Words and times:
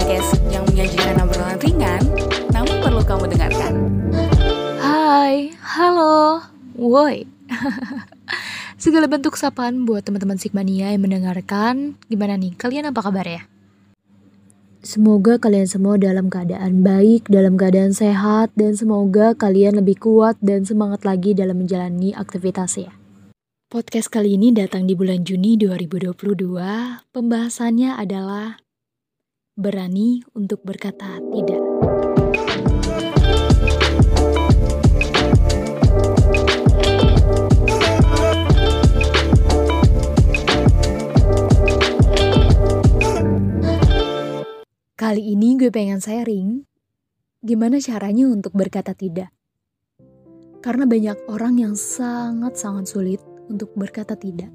podcast 0.00 0.32
yang 0.48 0.64
menyajikan 0.64 1.20
obrolan 1.20 1.60
ringan, 1.60 2.00
namun 2.56 2.80
perlu 2.80 3.04
kamu 3.04 3.36
dengarkan. 3.36 3.72
Hai, 4.80 5.52
halo, 5.60 6.40
woi. 6.72 7.28
Segala 8.80 9.12
bentuk 9.12 9.36
sapaan 9.36 9.84
buat 9.84 10.00
teman-teman 10.00 10.40
Sigmania 10.40 10.88
yang 10.88 11.04
mendengarkan. 11.04 12.00
Gimana 12.08 12.40
nih, 12.40 12.56
kalian 12.56 12.88
apa 12.88 13.04
kabar 13.04 13.28
ya? 13.28 13.44
Semoga 14.80 15.36
kalian 15.36 15.68
semua 15.68 16.00
dalam 16.00 16.32
keadaan 16.32 16.80
baik, 16.80 17.28
dalam 17.28 17.60
keadaan 17.60 17.92
sehat, 17.92 18.56
dan 18.56 18.80
semoga 18.80 19.36
kalian 19.36 19.84
lebih 19.84 20.00
kuat 20.00 20.40
dan 20.40 20.64
semangat 20.64 21.04
lagi 21.04 21.36
dalam 21.36 21.60
menjalani 21.60 22.16
aktivitas 22.16 22.80
ya. 22.80 22.88
Podcast 23.68 24.08
kali 24.08 24.40
ini 24.40 24.48
datang 24.48 24.88
di 24.88 24.96
bulan 24.96 25.28
Juni 25.28 25.60
2022. 25.60 26.56
Pembahasannya 27.12 28.00
adalah 28.00 28.56
berani 29.58 30.22
untuk 30.34 30.62
berkata 30.62 31.18
tidak. 31.34 31.62
Kali 45.00 45.32
ini 45.32 45.56
gue 45.58 45.72
pengen 45.72 45.98
sharing 45.98 46.62
gimana 47.40 47.80
caranya 47.80 48.28
untuk 48.28 48.52
berkata 48.52 48.92
tidak. 48.92 49.32
Karena 50.60 50.84
banyak 50.84 51.24
orang 51.32 51.56
yang 51.56 51.74
sangat-sangat 51.74 52.84
sulit 52.84 53.20
untuk 53.48 53.72
berkata 53.74 54.12
tidak. 54.12 54.52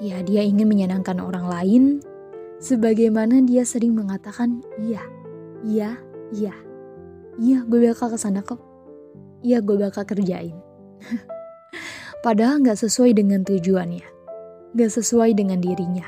Ya, 0.00 0.24
dia 0.24 0.40
ingin 0.40 0.66
menyenangkan 0.66 1.20
orang 1.20 1.46
lain 1.52 1.82
sebagaimana 2.58 3.42
dia 3.42 3.62
sering 3.62 3.94
mengatakan 3.94 4.62
iya, 4.82 5.02
iya, 5.62 5.98
iya. 6.34 6.54
Iya, 7.38 7.62
gue 7.70 7.78
bakal 7.86 8.10
ke 8.10 8.18
sana 8.18 8.42
kok. 8.42 8.58
Iya, 9.46 9.62
gue 9.62 9.78
bakal 9.78 10.02
kerjain. 10.02 10.58
Padahal 12.26 12.58
gak 12.66 12.82
sesuai 12.82 13.14
dengan 13.14 13.46
tujuannya. 13.46 14.02
Gak 14.74 14.90
sesuai 14.90 15.38
dengan 15.38 15.62
dirinya. 15.62 16.02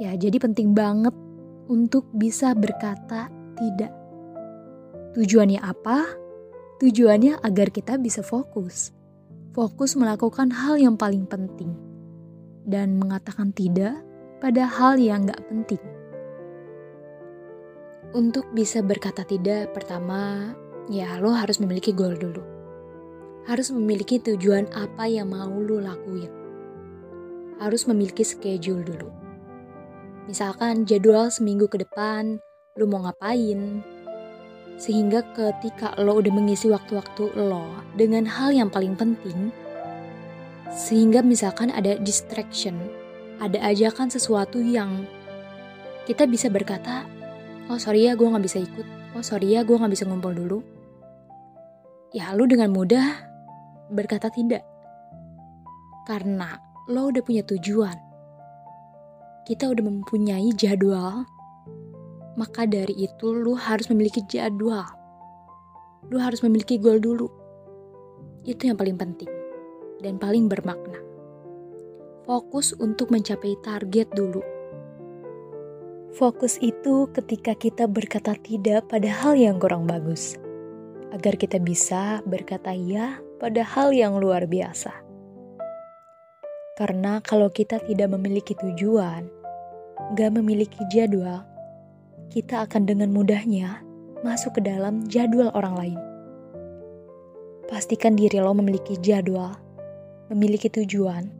Ya, 0.00 0.16
jadi 0.16 0.40
penting 0.40 0.72
banget 0.72 1.12
untuk 1.68 2.08
bisa 2.16 2.56
berkata 2.56 3.28
tidak. 3.60 3.92
Tujuannya 5.12 5.60
apa? 5.60 6.08
Tujuannya 6.80 7.44
agar 7.44 7.68
kita 7.68 8.00
bisa 8.00 8.24
fokus. 8.24 8.96
Fokus 9.52 9.92
melakukan 9.92 10.48
hal 10.56 10.80
yang 10.80 10.96
paling 10.96 11.28
penting. 11.28 11.76
Dan 12.64 12.96
mengatakan 12.96 13.52
tidak 13.52 14.07
pada 14.38 14.66
hal 14.66 14.98
yang 14.98 15.26
gak 15.26 15.42
penting. 15.50 15.82
Untuk 18.16 18.48
bisa 18.56 18.80
berkata 18.80 19.26
tidak, 19.26 19.76
pertama, 19.76 20.54
ya 20.88 21.20
lo 21.20 21.34
harus 21.36 21.60
memiliki 21.60 21.92
goal 21.92 22.16
dulu. 22.16 22.40
Harus 23.44 23.68
memiliki 23.74 24.16
tujuan 24.22 24.68
apa 24.72 25.04
yang 25.04 25.28
mau 25.28 25.52
lo 25.52 25.82
lakuin. 25.82 26.32
Harus 27.60 27.84
memiliki 27.90 28.22
schedule 28.22 28.86
dulu 28.86 29.28
Misalkan 30.28 30.84
jadwal 30.84 31.32
seminggu 31.32 31.72
ke 31.72 31.80
depan, 31.80 32.36
lu 32.76 32.84
mau 32.84 33.00
ngapain. 33.00 33.80
Sehingga 34.76 35.24
ketika 35.32 35.96
lo 35.96 36.20
udah 36.20 36.28
mengisi 36.28 36.68
waktu-waktu 36.68 37.32
lo 37.32 37.64
dengan 37.96 38.28
hal 38.28 38.52
yang 38.52 38.68
paling 38.68 38.92
penting, 38.92 39.48
sehingga 40.68 41.24
misalkan 41.24 41.72
ada 41.72 41.96
distraction, 42.04 42.76
ada 43.38 43.58
ajakan 43.70 44.10
sesuatu 44.10 44.58
yang 44.58 45.06
kita 46.06 46.26
bisa 46.26 46.50
berkata, 46.50 47.06
oh 47.70 47.78
sorry 47.78 48.10
ya 48.10 48.18
gue 48.18 48.26
gak 48.26 48.44
bisa 48.44 48.58
ikut, 48.58 48.86
oh 49.14 49.24
sorry 49.24 49.54
ya 49.54 49.62
gue 49.62 49.74
gak 49.78 49.92
bisa 49.92 50.04
ngumpul 50.06 50.34
dulu. 50.34 50.58
Ya 52.14 52.32
lu 52.34 52.48
dengan 52.48 52.72
mudah 52.74 53.24
berkata 53.92 54.28
tidak. 54.32 54.64
Karena 56.08 56.56
lo 56.88 57.12
udah 57.12 57.20
punya 57.20 57.44
tujuan 57.44 58.08
kita 59.48 59.64
udah 59.64 59.80
mempunyai 59.80 60.52
jadwal, 60.60 61.24
maka 62.36 62.68
dari 62.68 62.92
itu 63.00 63.32
lu 63.32 63.56
harus 63.56 63.88
memiliki 63.88 64.20
jadwal. 64.28 64.84
Lu 66.12 66.20
harus 66.20 66.44
memiliki 66.44 66.76
goal 66.76 67.00
dulu. 67.00 67.32
Itu 68.44 68.68
yang 68.68 68.76
paling 68.76 69.00
penting 69.00 69.32
dan 70.04 70.20
paling 70.20 70.52
bermakna. 70.52 71.07
Fokus 72.28 72.76
untuk 72.76 73.08
mencapai 73.08 73.56
target 73.64 74.12
dulu. 74.12 74.44
Fokus 76.12 76.60
itu 76.60 77.08
ketika 77.16 77.56
kita 77.56 77.88
berkata 77.88 78.36
tidak 78.44 78.84
pada 78.92 79.08
hal 79.08 79.32
yang 79.32 79.56
kurang 79.56 79.88
bagus, 79.88 80.36
agar 81.08 81.40
kita 81.40 81.56
bisa 81.56 82.20
berkata 82.28 82.76
ya 82.76 83.16
pada 83.40 83.64
hal 83.64 83.96
yang 83.96 84.20
luar 84.20 84.44
biasa. 84.44 84.92
Karena 86.76 87.24
kalau 87.24 87.48
kita 87.48 87.80
tidak 87.88 88.12
memiliki 88.12 88.52
tujuan, 88.60 89.24
gak 90.12 90.28
memiliki 90.36 90.84
jadwal, 90.92 91.48
kita 92.28 92.68
akan 92.68 92.84
dengan 92.84 93.08
mudahnya 93.08 93.80
masuk 94.20 94.60
ke 94.60 94.68
dalam 94.68 95.00
jadwal 95.08 95.48
orang 95.56 95.80
lain. 95.80 96.00
Pastikan 97.72 98.20
diri 98.20 98.36
lo 98.36 98.52
memiliki 98.52 99.00
jadwal, 99.00 99.56
memiliki 100.28 100.68
tujuan, 100.68 101.37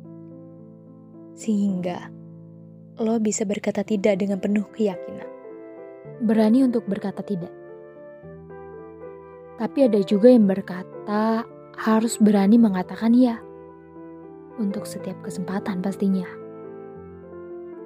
sehingga 1.39 2.11
lo 2.99 3.23
bisa 3.23 3.47
berkata 3.47 3.87
tidak 3.87 4.19
dengan 4.19 4.43
penuh 4.43 4.67
keyakinan. 4.75 5.31
Berani 6.19 6.67
untuk 6.67 6.83
berkata 6.91 7.23
tidak. 7.23 7.55
Tapi 9.55 9.87
ada 9.87 10.03
juga 10.03 10.35
yang 10.35 10.51
berkata 10.51 11.47
harus 11.79 12.19
berani 12.19 12.59
mengatakan 12.59 13.15
ya. 13.15 13.39
Untuk 14.59 14.83
setiap 14.83 15.23
kesempatan 15.23 15.79
pastinya. 15.79 16.27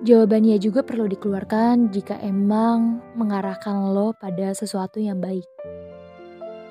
Jawabannya 0.00 0.56
juga 0.56 0.80
perlu 0.80 1.04
dikeluarkan 1.12 1.92
jika 1.92 2.16
emang 2.24 3.04
mengarahkan 3.12 3.92
lo 3.92 4.16
pada 4.16 4.56
sesuatu 4.56 4.96
yang 4.96 5.20
baik. 5.20 5.44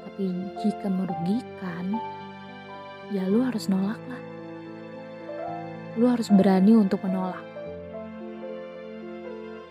Tapi 0.01 0.25
jika 0.65 0.89
merugikan, 0.89 1.95
ya 3.13 3.29
lo 3.29 3.45
harus 3.45 3.69
nolak 3.69 4.01
lah. 4.09 4.30
Lo 5.99 6.07
harus 6.07 6.31
berani 6.31 6.75
untuk 6.77 7.03
menolak. 7.03 7.43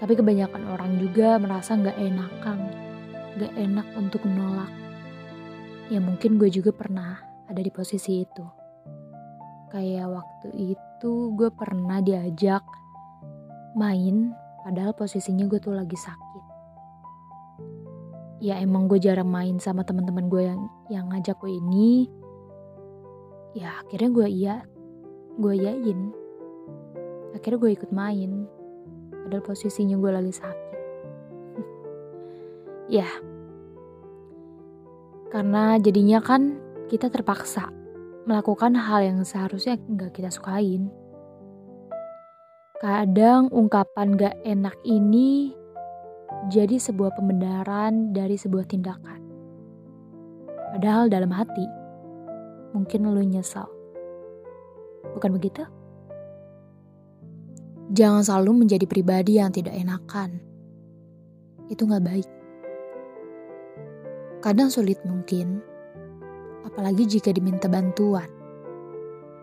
Tapi 0.01 0.13
kebanyakan 0.17 0.65
orang 0.73 0.97
juga 0.97 1.37
merasa 1.37 1.77
gak 1.77 1.97
enakan, 1.97 2.59
gak 3.37 3.53
enak 3.57 3.87
untuk 3.97 4.25
menolak. 4.25 4.73
Ya 5.93 6.01
mungkin 6.01 6.41
gue 6.41 6.49
juga 6.49 6.73
pernah 6.73 7.21
ada 7.49 7.61
di 7.61 7.69
posisi 7.69 8.25
itu. 8.25 8.45
Kayak 9.73 10.09
waktu 10.13 10.77
itu 10.77 11.13
gue 11.37 11.49
pernah 11.53 12.01
diajak 12.01 12.65
main 13.77 14.35
padahal 14.67 14.93
posisinya 14.93 15.47
gue 15.49 15.61
tuh 15.63 15.73
lagi 15.73 15.95
sakit 15.97 16.45
ya 18.41 18.57
emang 18.57 18.89
gue 18.89 18.97
jarang 18.97 19.29
main 19.29 19.61
sama 19.61 19.85
teman-teman 19.85 20.27
gue 20.33 20.43
yang 20.49 20.61
yang 20.89 21.07
ngajak 21.13 21.37
gue 21.39 21.53
ini 21.61 22.09
ya 23.53 23.85
akhirnya 23.85 24.11
gue 24.17 24.27
iya 24.33 24.57
gue 25.39 25.55
yain. 25.55 26.11
Akhirnya 27.37 27.59
gue 27.61 27.71
ikut 27.77 27.91
main. 27.95 28.49
Padahal 29.13 29.45
posisinya 29.45 29.95
gue 30.01 30.11
lagi 30.11 30.33
sakit. 30.35 30.79
Ya. 32.91 33.07
Karena 35.31 35.79
jadinya 35.79 36.19
kan 36.19 36.59
kita 36.91 37.07
terpaksa 37.07 37.71
melakukan 38.27 38.75
hal 38.75 39.07
yang 39.07 39.23
seharusnya 39.23 39.79
nggak 39.79 40.19
kita 40.19 40.27
sukain. 40.27 40.91
Kadang 42.81 43.53
ungkapan 43.53 44.17
gak 44.17 44.41
enak 44.43 44.73
ini 44.89 45.53
jadi 46.49 46.81
sebuah 46.81 47.13
pembenaran 47.13 48.17
dari 48.17 48.41
sebuah 48.41 48.65
tindakan. 48.65 49.21
Padahal 50.73 51.13
dalam 51.13 51.29
hati, 51.35 51.67
mungkin 52.73 53.11
lu 53.11 53.21
nyesal. 53.21 53.69
Bukan 55.17 55.31
begitu? 55.37 55.65
Jangan 57.91 58.23
selalu 58.23 58.67
menjadi 58.67 58.87
pribadi 58.87 59.43
yang 59.43 59.51
tidak 59.51 59.75
enakan. 59.75 60.39
Itu 61.67 61.87
gak 61.91 62.05
baik. 62.07 62.29
Kadang 64.41 64.73
sulit 64.73 65.03
mungkin, 65.05 65.61
apalagi 66.65 67.05
jika 67.05 67.35
diminta 67.35 67.67
bantuan. 67.67 68.31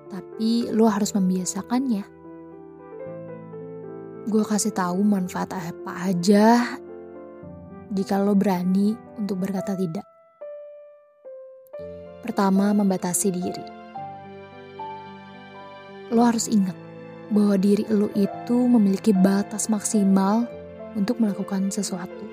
Tapi 0.08 0.72
lo 0.72 0.88
harus 0.88 1.12
membiasakannya 1.12 2.18
gue 4.28 4.44
kasih 4.44 4.76
tahu 4.76 5.08
manfaat 5.08 5.56
apa 5.56 6.12
aja 6.12 6.76
jika 7.96 8.20
lo 8.20 8.36
berani 8.36 8.92
untuk 9.16 9.40
berkata 9.40 9.72
tidak. 9.72 10.04
Pertama, 12.20 12.76
membatasi 12.76 13.32
diri. 13.32 13.77
Lo 16.08 16.24
harus 16.24 16.48
ingat 16.48 16.76
bahwa 17.28 17.60
diri 17.60 17.84
lo 17.92 18.08
itu 18.16 18.56
memiliki 18.68 19.12
batas 19.12 19.68
maksimal 19.68 20.48
untuk 20.96 21.20
melakukan 21.20 21.68
sesuatu. 21.68 22.24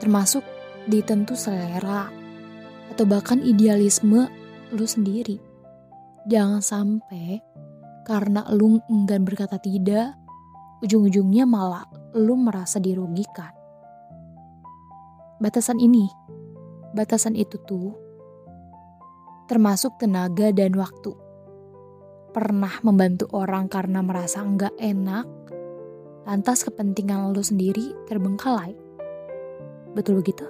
Termasuk 0.00 0.44
ditentu 0.84 1.32
selera 1.36 2.12
atau 2.92 3.04
bahkan 3.08 3.40
idealisme 3.40 4.28
lu 4.72 4.86
sendiri. 4.86 5.40
Jangan 6.28 6.60
sampai 6.60 7.40
karena 8.04 8.44
lu 8.52 8.80
enggan 8.92 9.24
berkata 9.24 9.56
tidak, 9.56 10.16
ujung-ujungnya 10.84 11.48
malah 11.48 11.84
lu 12.12 12.36
merasa 12.36 12.76
dirugikan. 12.76 13.52
Batasan 15.40 15.80
ini, 15.80 16.04
batasan 16.92 17.32
itu 17.32 17.56
tuh 17.64 17.96
termasuk 19.48 19.96
tenaga 19.96 20.52
dan 20.52 20.76
waktu. 20.76 21.29
Pernah 22.30 22.78
membantu 22.86 23.26
orang 23.34 23.66
karena 23.66 24.06
merasa 24.06 24.38
enggak 24.46 24.70
enak, 24.78 25.26
lantas 26.30 26.62
kepentingan 26.62 27.34
lo 27.34 27.42
sendiri 27.42 27.90
terbengkalai. 28.06 28.78
Betul 29.98 30.22
begitu? 30.22 30.46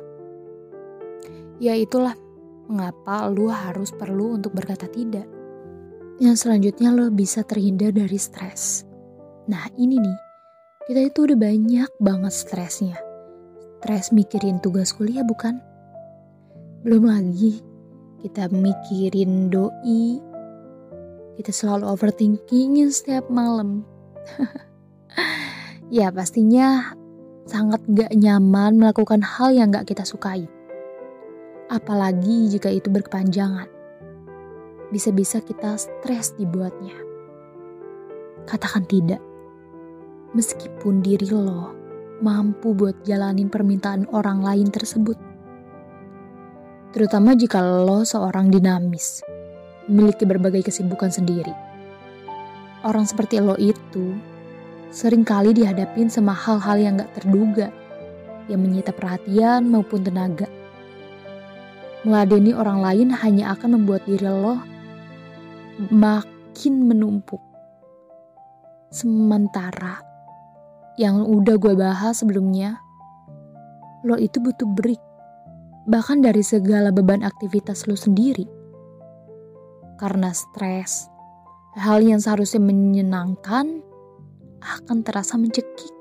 Ya 1.57 1.73
itulah 1.73 2.13
mengapa 2.69 3.25
lo 3.33 3.49
harus 3.49 3.91
perlu 3.97 4.37
untuk 4.37 4.53
berkata 4.53 4.85
tidak. 4.93 5.25
Yang 6.21 6.45
selanjutnya 6.45 6.93
lo 6.93 7.09
bisa 7.09 7.41
terhindar 7.49 7.97
dari 7.97 8.21
stres. 8.21 8.85
Nah 9.49 9.65
ini 9.81 9.97
nih, 9.97 10.19
kita 10.85 11.01
itu 11.09 11.25
udah 11.25 11.39
banyak 11.41 11.91
banget 11.97 12.35
stresnya. 12.37 13.01
Stres 13.81 14.13
mikirin 14.13 14.61
tugas 14.61 14.93
kuliah 14.93 15.25
bukan? 15.25 15.57
Belum 16.85 17.09
lagi 17.09 17.65
kita 18.21 18.53
mikirin 18.53 19.49
doi, 19.49 20.21
kita 21.41 21.57
selalu 21.57 21.89
overthinkingin 21.89 22.93
setiap 22.93 23.33
malam. 23.33 23.81
ya 25.97 26.13
pastinya 26.13 26.93
sangat 27.49 27.81
gak 27.89 28.13
nyaman 28.13 28.77
melakukan 28.77 29.25
hal 29.25 29.57
yang 29.57 29.73
gak 29.73 29.89
kita 29.89 30.05
sukai. 30.05 30.45
Apalagi 31.73 32.53
jika 32.53 32.69
itu 32.69 32.93
berkepanjangan. 32.93 33.73
Bisa-bisa 34.93 35.41
kita 35.41 35.81
stres 35.81 36.37
dibuatnya. 36.37 37.01
Katakan 38.45 38.85
tidak. 38.85 39.25
Meskipun 40.37 41.01
diri 41.01 41.33
lo 41.33 41.73
mampu 42.21 42.77
buat 42.77 43.01
jalanin 43.09 43.49
permintaan 43.49 44.05
orang 44.13 44.45
lain 44.45 44.69
tersebut 44.69 45.17
terutama 46.91 47.39
jika 47.39 47.63
lo 47.63 48.03
seorang 48.03 48.51
dinamis, 48.51 49.23
memiliki 49.91 50.23
berbagai 50.23 50.71
kesibukan 50.71 51.11
sendiri. 51.11 51.51
Orang 52.87 53.05
seperti 53.05 53.43
lo 53.43 53.59
itu 53.59 54.15
sering 54.95 55.27
kali 55.27 55.51
dihadapin 55.51 56.07
sama 56.07 56.31
hal-hal 56.31 56.79
yang 56.79 56.95
gak 57.03 57.13
terduga, 57.19 57.69
yang 58.47 58.63
menyita 58.63 58.95
perhatian 58.95 59.67
maupun 59.67 60.07
tenaga. 60.07 60.47
Meladeni 62.07 62.55
orang 62.55 62.81
lain 62.81 63.11
hanya 63.13 63.53
akan 63.59 63.83
membuat 63.83 64.07
diri 64.07 64.25
lo 64.31 64.63
makin 65.91 66.87
menumpuk. 66.87 67.43
Sementara 68.95 70.01
yang 70.97 71.27
udah 71.27 71.59
gue 71.59 71.75
bahas 71.75 72.23
sebelumnya, 72.23 72.79
lo 74.07 74.17
itu 74.17 74.41
butuh 74.41 74.71
break 74.71 75.11
bahkan 75.89 76.21
dari 76.21 76.45
segala 76.45 76.95
beban 76.95 77.27
aktivitas 77.27 77.89
lu 77.91 77.99
sendiri. 77.99 78.60
Karena 80.01 80.33
stres, 80.33 81.13
hal 81.77 82.01
yang 82.01 82.25
seharusnya 82.25 82.65
menyenangkan 82.65 83.85
akan 84.65 84.99
terasa 85.05 85.37
mencekik. 85.37 85.93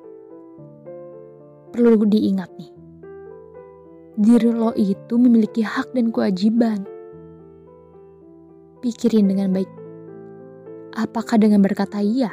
Perlu 1.76 2.08
diingat 2.08 2.48
nih, 2.56 2.72
diri 4.16 4.56
lo 4.56 4.72
itu 4.80 5.20
memiliki 5.20 5.68
hak 5.68 5.92
dan 5.92 6.16
kewajiban. 6.16 6.88
Pikirin 8.80 9.28
dengan 9.28 9.52
baik, 9.52 9.68
apakah 10.96 11.36
dengan 11.36 11.60
berkata 11.60 12.00
iya, 12.00 12.32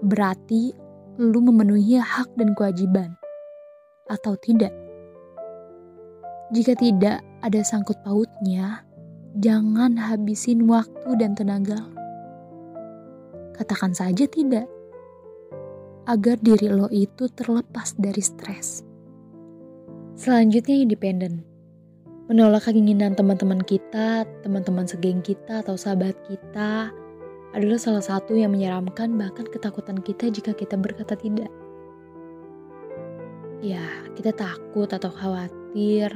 berarti 0.00 0.72
lu 1.20 1.44
memenuhi 1.44 2.00
hak 2.00 2.32
dan 2.40 2.56
kewajiban, 2.56 3.12
atau 4.08 4.40
tidak? 4.40 4.72
Jika 6.56 6.72
tidak 6.80 7.20
ada 7.44 7.60
sangkut 7.60 8.00
pautnya, 8.00 8.85
jangan 9.36 10.00
habisin 10.00 10.64
waktu 10.64 11.10
dan 11.20 11.36
tenaga. 11.36 11.84
Katakan 13.56 13.92
saja 13.92 14.24
tidak, 14.24 14.68
agar 16.08 16.40
diri 16.40 16.72
lo 16.72 16.88
itu 16.88 17.28
terlepas 17.32 17.96
dari 18.00 18.22
stres. 18.22 18.84
Selanjutnya 20.16 20.80
independen. 20.80 21.44
Menolak 22.26 22.66
keinginan 22.66 23.14
teman-teman 23.14 23.62
kita, 23.62 24.26
teman-teman 24.42 24.88
segeng 24.88 25.22
kita 25.22 25.62
atau 25.62 25.78
sahabat 25.78 26.16
kita 26.26 26.90
adalah 27.54 27.78
salah 27.78 28.02
satu 28.02 28.34
yang 28.34 28.50
menyeramkan 28.50 29.14
bahkan 29.14 29.46
ketakutan 29.46 30.02
kita 30.02 30.32
jika 30.32 30.50
kita 30.56 30.74
berkata 30.74 31.14
tidak. 31.14 31.52
Ya, 33.62 33.84
kita 34.18 34.34
takut 34.34 34.90
atau 34.90 35.08
khawatir 35.08 36.10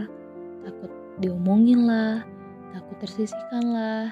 takut 0.61 0.93
diomongin 1.23 1.89
lah, 1.89 2.27
takut 2.73 2.97
tersisihkan 3.03 3.65
lah, 3.71 4.07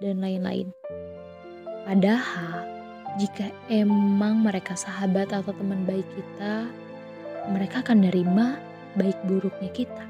dan 0.00 0.20
lain-lain. 0.20 0.70
Padahal, 1.86 2.66
jika 3.16 3.48
emang 3.72 4.42
mereka 4.42 4.76
sahabat 4.76 5.32
atau 5.32 5.54
teman 5.54 5.86
baik 5.88 6.04
kita, 6.12 6.68
mereka 7.48 7.80
akan 7.80 8.04
nerima 8.04 8.58
baik 8.98 9.16
buruknya 9.24 9.70
kita. 9.70 10.04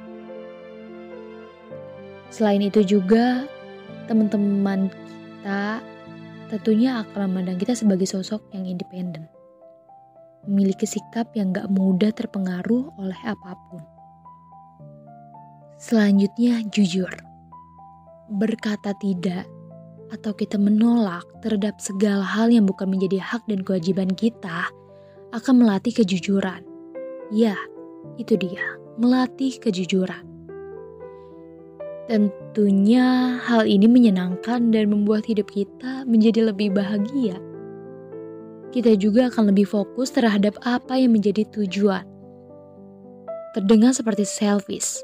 Selain 2.32 2.62
itu 2.64 2.82
juga, 2.82 3.46
teman-teman 4.10 4.90
kita 4.90 5.80
tentunya 6.50 7.02
akan 7.02 7.30
memandang 7.30 7.58
kita 7.58 7.74
sebagai 7.74 8.06
sosok 8.06 8.42
yang 8.54 8.66
independen. 8.66 9.30
Memiliki 10.46 10.86
sikap 10.86 11.34
yang 11.34 11.50
gak 11.50 11.70
mudah 11.70 12.14
terpengaruh 12.14 12.94
oleh 13.02 13.20
apa 13.26 13.58
pun. 13.70 13.82
Selanjutnya, 15.76 16.62
jujur. 16.70 17.25
Berkata 18.26 18.90
tidak 18.98 19.46
atau 20.10 20.34
kita 20.34 20.58
menolak 20.58 21.26
terhadap 21.42 21.78
segala 21.82 22.22
hal 22.22 22.50
yang 22.50 22.66
bukan 22.66 22.90
menjadi 22.90 23.18
hak 23.22 23.46
dan 23.50 23.62
kewajiban 23.62 24.10
kita 24.14 24.70
akan 25.34 25.54
melatih 25.62 25.94
kejujuran. 25.94 26.62
Ya, 27.34 27.58
itu 28.18 28.38
dia, 28.38 28.62
melatih 28.98 29.58
kejujuran. 29.58 30.22
Tentunya 32.06 33.34
hal 33.42 33.66
ini 33.66 33.90
menyenangkan 33.90 34.70
dan 34.70 34.94
membuat 34.94 35.26
hidup 35.26 35.50
kita 35.50 36.06
menjadi 36.06 36.54
lebih 36.54 36.70
bahagia. 36.70 37.34
Kita 38.70 38.94
juga 38.94 39.26
akan 39.26 39.50
lebih 39.50 39.66
fokus 39.66 40.14
terhadap 40.14 40.54
apa 40.62 40.94
yang 40.94 41.18
menjadi 41.18 41.42
tujuan. 41.50 42.06
Terdengar 43.58 43.90
seperti 43.90 44.22
selfish, 44.22 45.02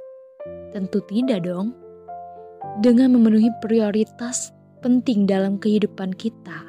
Tentu 0.72 1.04
tidak 1.04 1.44
dong. 1.44 1.81
Dengan 2.80 3.12
memenuhi 3.12 3.52
prioritas 3.60 4.48
penting 4.80 5.28
dalam 5.28 5.60
kehidupan 5.60 6.16
kita, 6.16 6.64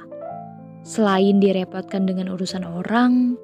selain 0.83 1.39
direpotkan 1.39 2.03
dengan 2.03 2.35
urusan 2.35 2.67
orang, 2.67 3.39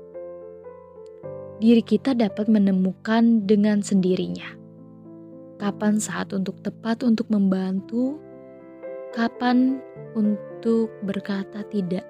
diri 1.64 1.80
kita 1.80 2.12
dapat 2.12 2.52
menemukan 2.52 3.48
dengan 3.48 3.80
sendirinya. 3.80 4.60
Kapan 5.56 6.04
saat 6.04 6.36
untuk 6.36 6.60
tepat 6.60 7.08
untuk 7.08 7.32
membantu, 7.32 8.20
kapan 9.16 9.80
untuk 10.20 10.92
berkata 11.08 11.64
tidak. 11.72 12.04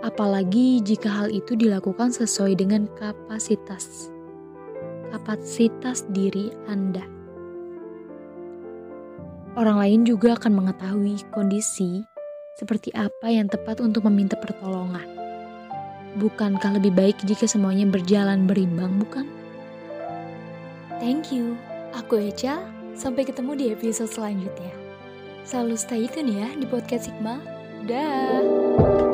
Apalagi 0.00 0.80
jika 0.80 1.12
hal 1.12 1.28
itu 1.28 1.52
dilakukan 1.54 2.08
sesuai 2.08 2.56
dengan 2.56 2.88
kapasitas 2.96 4.12
kapasitas 5.12 6.08
diri 6.16 6.48
Anda. 6.66 7.21
Orang 9.52 9.76
lain 9.76 10.08
juga 10.08 10.32
akan 10.32 10.64
mengetahui 10.64 11.28
kondisi 11.28 12.08
seperti 12.56 12.88
apa 12.96 13.28
yang 13.28 13.52
tepat 13.52 13.84
untuk 13.84 14.08
meminta 14.08 14.32
pertolongan. 14.32 15.04
Bukankah 16.16 16.80
lebih 16.80 16.92
baik 16.96 17.20
jika 17.28 17.44
semuanya 17.44 17.84
berjalan 17.84 18.48
berimbang, 18.48 18.96
bukan? 18.96 19.28
Thank 21.00 21.32
you. 21.32 21.56
Aku 21.92 22.16
Echa. 22.16 22.64
Sampai 22.92 23.24
ketemu 23.24 23.56
di 23.56 23.64
episode 23.72 24.12
selanjutnya. 24.12 24.72
Selalu 25.48 25.76
stay 25.80 26.04
tune 26.08 26.32
ya 26.32 26.48
di 26.56 26.68
podcast 26.68 27.08
Sigma. 27.08 27.40
Dah. 27.88 29.11